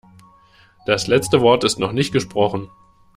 Das 0.87 1.05
letzte 1.05 1.41
Wort 1.41 1.63
ist 1.63 1.77
noch 1.77 1.91
nicht 1.91 2.11
gesprochen. 2.11 2.71